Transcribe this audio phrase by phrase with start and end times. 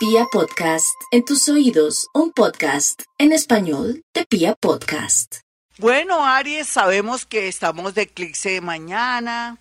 [0.00, 5.40] Pia Podcast, en tus oídos, un podcast en español de Pia Podcast.
[5.76, 9.58] Bueno, Aries, sabemos que estamos de eclipse mañana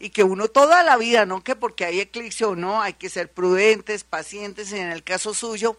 [0.00, 3.08] y que uno toda la vida, no que porque hay eclipse o no, hay que
[3.08, 4.72] ser prudentes, pacientes.
[4.72, 5.76] En el caso suyo,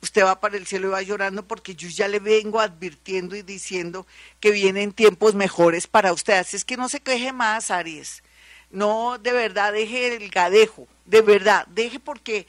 [0.00, 3.42] usted va para el cielo y va llorando porque yo ya le vengo advirtiendo y
[3.42, 4.06] diciendo
[4.40, 6.38] que vienen tiempos mejores para usted.
[6.38, 8.22] Así es que no se queje más, Aries.
[8.70, 12.46] No, de verdad, deje el gadejo, de verdad, deje porque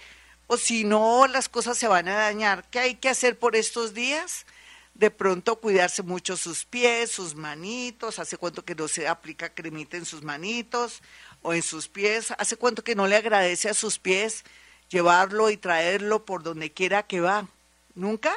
[0.51, 2.65] o si no, las cosas se van a dañar.
[2.69, 4.45] ¿Qué hay que hacer por estos días?
[4.93, 9.95] De pronto cuidarse mucho sus pies, sus manitos, hace cuánto que no se aplica cremita
[9.95, 11.03] en sus manitos
[11.41, 14.43] o en sus pies, hace cuánto que no le agradece a sus pies
[14.89, 17.47] llevarlo y traerlo por donde quiera que va.
[17.95, 18.35] ¿Nunca?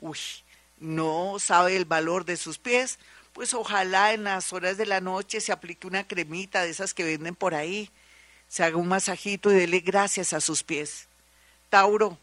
[0.00, 0.18] Uy,
[0.76, 2.98] no sabe el valor de sus pies.
[3.32, 7.04] Pues ojalá en las horas de la noche se aplique una cremita de esas que
[7.04, 7.88] venden por ahí,
[8.48, 11.07] se haga un masajito y dele gracias a sus pies.
[11.68, 12.18] Tauro.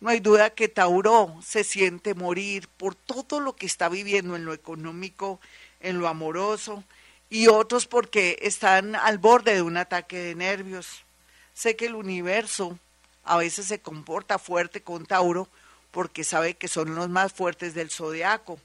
[0.00, 4.44] No hay duda que Tauro se siente morir por todo lo que está viviendo en
[4.44, 5.40] lo económico,
[5.80, 6.84] en lo amoroso,
[7.30, 11.04] y otros porque están al borde de un ataque de nervios.
[11.52, 12.78] Sé que el universo
[13.24, 15.48] a veces se comporta fuerte con Tauro
[15.90, 18.58] porque sabe que son los más fuertes del zodiaco,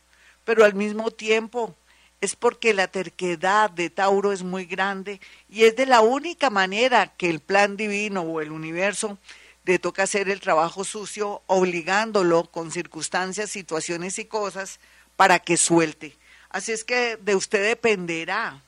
[0.45, 1.75] pero al mismo tiempo
[2.21, 7.07] es porque la terquedad de Tauro es muy grande y es de la única manera
[7.07, 9.17] que el plan divino o el universo
[9.65, 14.79] le toca hacer el trabajo sucio obligándolo con circunstancias, situaciones y cosas
[15.15, 16.17] para que suelte.
[16.49, 18.61] Así es que de usted dependerá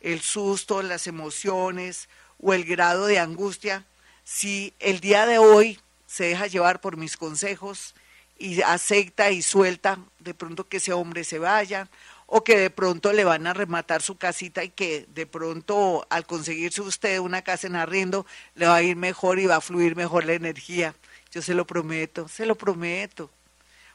[0.00, 2.08] el susto, las emociones
[2.40, 3.84] o el grado de angustia
[4.24, 7.94] si el día de hoy se deja llevar por mis consejos
[8.38, 11.88] y acepta y suelta de pronto que ese hombre se vaya
[12.32, 16.26] o que de pronto le van a rematar su casita y que de pronto al
[16.26, 19.96] conseguirse usted una casa en arriendo le va a ir mejor y va a fluir
[19.96, 20.94] mejor la energía.
[21.32, 23.32] Yo se lo prometo, se lo prometo.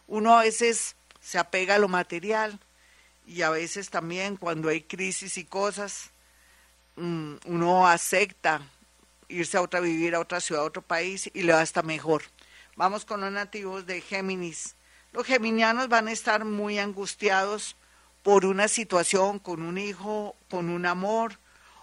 [0.07, 2.59] Uno a veces se apega a lo material
[3.25, 6.11] y a veces también cuando hay crisis y cosas,
[6.97, 8.61] mm, uno acepta
[9.29, 12.23] irse a otra, vivir a otra ciudad, a otro país y le va hasta mejor.
[12.75, 14.75] Vamos con los nativos de Géminis.
[15.13, 17.77] Los geminianos van a estar muy angustiados
[18.25, 21.37] por una situación con un hijo, con un amor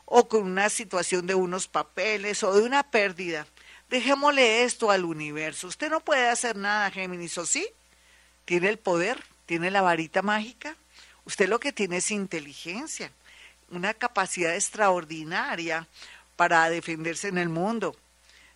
[0.07, 3.47] o con una situación de unos papeles o de una pérdida.
[3.89, 5.69] Dejémosle esto al universo.
[5.69, 7.65] Usted no puede hacer nada, Géminis, ¿o sí?
[8.45, 10.75] Tiene el poder, tiene la varita mágica.
[11.27, 13.13] Usted lo que tiene es inteligencia,
[13.71, 15.87] una capacidad extraordinaria
[16.35, 17.95] para defenderse en el mundo.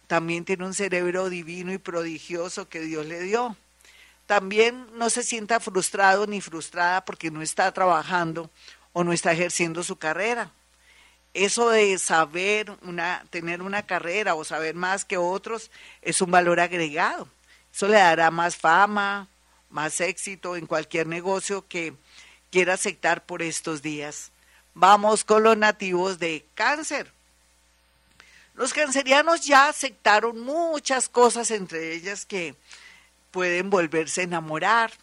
[0.09, 3.57] También tiene un cerebro divino y prodigioso que Dios le dio
[4.27, 8.51] también no se sienta frustrado ni frustrada porque no está trabajando
[8.93, 10.51] o no está ejerciendo su carrera.
[11.33, 15.71] Eso de saber una, tener una carrera o saber más que otros
[16.03, 17.29] es un valor agregado.
[17.73, 19.29] Eso le dará más fama,
[19.71, 21.95] más éxito en cualquier negocio que
[22.51, 24.33] quiera aceptar por estos días.
[24.75, 27.13] Vamos con los nativos de cáncer.
[28.55, 32.57] Los cancerianos ya aceptaron muchas cosas, entre ellas que
[33.37, 34.95] pueden volverse a enamorar,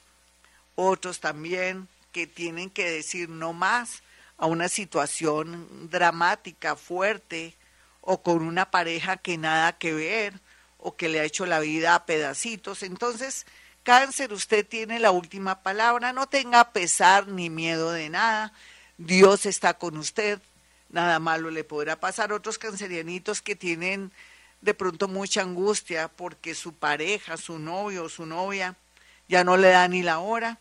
[0.74, 4.02] otros también que tienen que decir no más
[4.40, 7.56] a una situación dramática, fuerte,
[8.02, 10.34] o con una pareja que nada que ver,
[10.80, 12.82] o que le ha hecho la vida a pedacitos.
[12.82, 13.46] Entonces,
[13.84, 18.52] cáncer, usted tiene la última palabra, no tenga pesar ni miedo de nada,
[18.98, 20.40] Dios está con usted,
[20.90, 22.34] nada malo le podrá pasar.
[22.34, 24.12] Otros cancerianitos que tienen
[24.64, 28.78] de pronto mucha angustia porque su pareja, su novio o su novia
[29.28, 30.58] ya no le da ni la hora.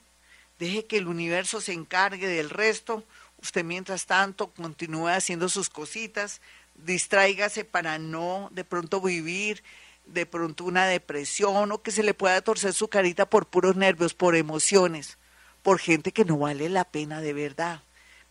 [0.59, 3.05] Deje que el universo se encargue del resto.
[3.41, 6.41] Usted mientras tanto continúe haciendo sus cositas,
[6.75, 9.63] distráigase para no de pronto vivir
[10.05, 14.15] de pronto una depresión o que se le pueda torcer su carita por puros nervios,
[14.15, 15.17] por emociones,
[15.63, 17.83] por gente que no vale la pena de verdad.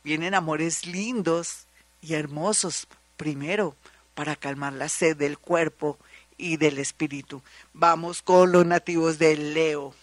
[0.04, 1.66] Vienen amores lindos
[2.02, 3.78] y hermosos primero,
[4.14, 5.98] para calmar la sed del cuerpo
[6.38, 7.42] y del espíritu.
[7.74, 9.94] Vamos con los nativos de Leo.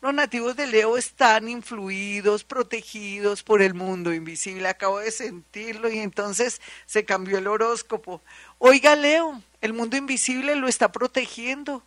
[0.00, 4.68] Los nativos de Leo están influidos, protegidos por el mundo invisible.
[4.68, 8.20] Acabo de sentirlo y entonces se cambió el horóscopo.
[8.58, 11.82] Oiga, Leo, el mundo invisible lo está protegiendo,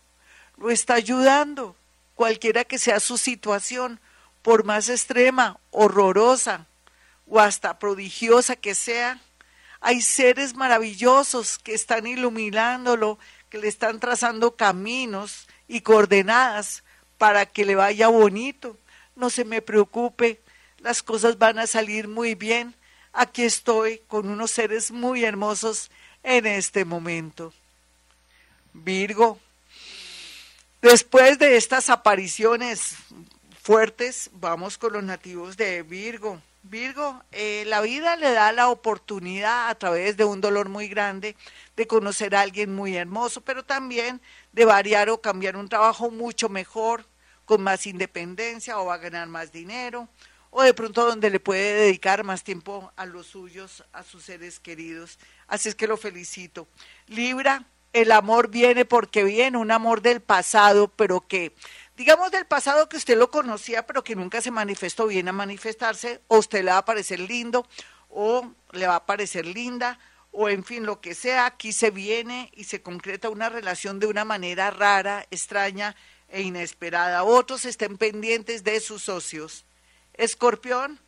[0.56, 1.76] lo está ayudando,
[2.16, 4.00] cualquiera que sea su situación,
[4.42, 6.66] por más extrema, horrorosa
[7.28, 9.20] o hasta prodigiosa que sea,
[9.80, 16.84] hay seres maravillosos que están iluminándolo, que le están trazando caminos y coordenadas
[17.16, 18.76] para que le vaya bonito.
[19.16, 20.40] No se me preocupe,
[20.78, 22.74] las cosas van a salir muy bien.
[23.12, 25.90] Aquí estoy con unos seres muy hermosos
[26.22, 27.52] en este momento.
[28.72, 29.38] Virgo,
[30.80, 32.94] Después de estas apariciones
[33.62, 36.40] fuertes, vamos con los nativos de Virgo.
[36.68, 41.34] Virgo, eh, la vida le da la oportunidad a través de un dolor muy grande
[41.76, 44.20] de conocer a alguien muy hermoso, pero también
[44.52, 47.06] de variar o cambiar un trabajo mucho mejor,
[47.46, 50.08] con más independencia o va a ganar más dinero,
[50.50, 54.60] o de pronto donde le puede dedicar más tiempo a los suyos, a sus seres
[54.60, 55.18] queridos.
[55.46, 56.68] Así es que lo felicito.
[57.06, 61.54] Libra, el amor viene porque viene, un amor del pasado, pero que
[61.98, 66.22] digamos del pasado que usted lo conocía, pero que nunca se manifestó bien a manifestarse,
[66.28, 67.66] o usted le va a parecer lindo,
[68.08, 69.98] o le va a parecer linda,
[70.30, 74.06] o en fin, lo que sea, aquí se viene y se concreta una relación de
[74.06, 75.96] una manera rara, extraña
[76.28, 77.24] e inesperada.
[77.24, 79.64] Otros estén pendientes de sus socios.
[80.14, 81.00] Escorpión,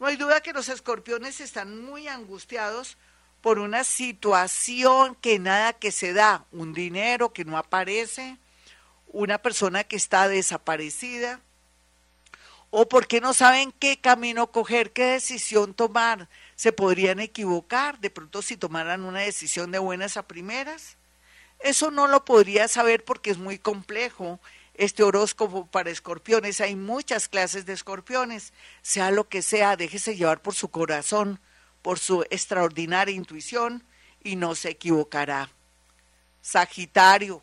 [0.00, 2.98] no hay duda que los escorpiones están muy angustiados
[3.40, 8.38] por una situación que nada que se da, un dinero que no aparece,
[9.14, 11.40] una persona que está desaparecida
[12.70, 16.28] o porque no saben qué camino coger, qué decisión tomar.
[16.56, 20.96] Se podrían equivocar de pronto si tomaran una decisión de buenas a primeras.
[21.60, 24.40] Eso no lo podría saber porque es muy complejo
[24.74, 26.60] este horóscopo para escorpiones.
[26.60, 28.52] Hay muchas clases de escorpiones.
[28.82, 31.38] Sea lo que sea, déjese llevar por su corazón,
[31.82, 33.84] por su extraordinaria intuición
[34.24, 35.50] y no se equivocará.
[36.42, 37.40] Sagitario,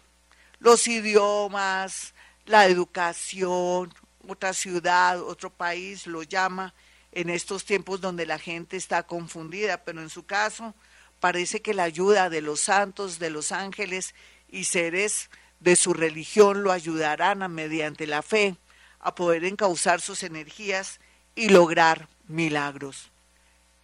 [0.62, 2.13] los idiomas,
[2.46, 3.92] la educación,
[4.28, 6.74] otra ciudad, otro país lo llama
[7.12, 10.75] en estos tiempos donde la gente está confundida, pero en su caso
[11.19, 14.13] parece que la ayuda de los santos, de los ángeles
[14.50, 15.30] y seres
[15.60, 18.56] de su religión lo ayudarán a, mediante la fe
[19.00, 21.00] a poder encauzar sus energías
[21.34, 23.10] y lograr milagros.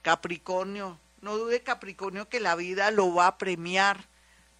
[0.03, 4.05] Capricornio, no dude Capricornio que la vida lo va a premiar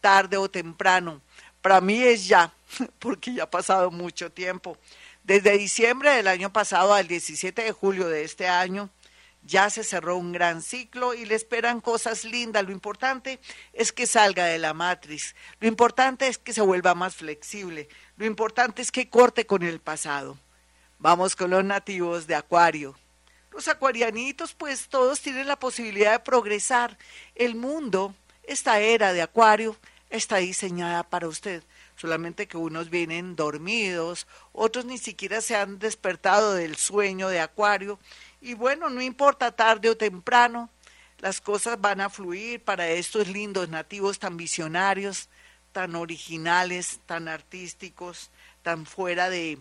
[0.01, 1.21] tarde o temprano
[1.67, 2.53] para mí es ya,
[2.99, 4.77] porque ya ha pasado mucho tiempo.
[5.25, 8.89] Desde diciembre del año pasado al 17 de julio de este año,
[9.43, 12.63] ya se cerró un gran ciclo y le esperan cosas lindas.
[12.63, 13.41] Lo importante
[13.73, 15.35] es que salga de la matriz.
[15.59, 17.89] Lo importante es que se vuelva más flexible.
[18.15, 20.37] Lo importante es que corte con el pasado.
[20.99, 22.95] Vamos con los nativos de Acuario.
[23.51, 26.97] Los acuarianitos, pues todos tienen la posibilidad de progresar.
[27.35, 29.75] El mundo, esta era de Acuario,
[30.09, 31.63] está diseñada para usted.
[31.95, 37.99] Solamente que unos vienen dormidos, otros ni siquiera se han despertado del sueño de acuario.
[38.41, 40.69] Y bueno, no importa tarde o temprano,
[41.19, 45.29] las cosas van a fluir para estos lindos nativos tan visionarios,
[45.71, 48.29] tan originales, tan artísticos,
[48.61, 49.57] tan fuera de,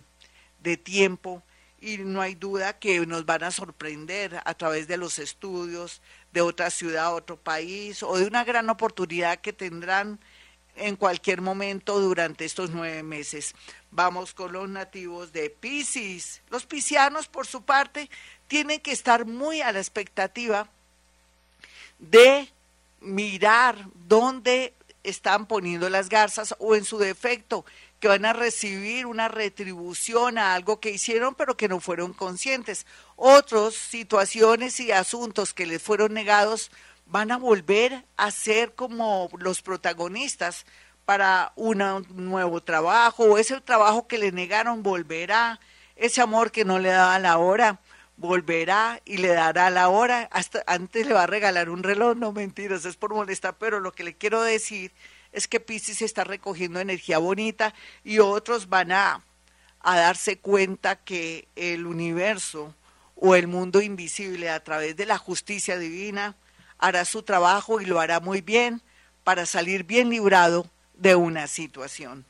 [0.63, 1.43] de tiempo
[1.81, 6.01] y no hay duda que nos van a sorprender a través de los estudios
[6.33, 10.19] de otra ciudad, otro país o de una gran oportunidad que tendrán
[10.77, 13.55] en cualquier momento durante estos nueve meses.
[13.91, 16.43] Vamos con los nativos de Pisces.
[16.51, 18.11] Los piscianos, por su parte,
[18.49, 20.69] tienen que estar muy a la expectativa
[21.99, 22.51] de
[23.01, 27.65] mirar dónde están poniendo las garzas o en su defecto
[28.01, 32.87] que van a recibir una retribución a algo que hicieron pero que no fueron conscientes.
[33.15, 36.71] Otros situaciones y asuntos que les fueron negados
[37.07, 40.67] van a volver a ser como los protagonistas
[41.05, 45.61] para un nuevo trabajo, o ese trabajo que le negaron volverá,
[45.95, 47.81] ese amor que no le daba la hora
[48.17, 52.33] volverá y le dará la hora, hasta antes le va a regalar un reloj, no
[52.33, 54.93] mentiras, es por molestar, pero lo que le quiero decir
[55.33, 59.23] es que Pisces está recogiendo energía bonita y otros van a,
[59.81, 62.75] a darse cuenta que el universo
[63.17, 66.37] o el mundo invisible a través de la justicia divina
[66.79, 68.83] hará su trabajo y lo hará muy bien
[69.25, 72.25] para salir bien librado de una situación.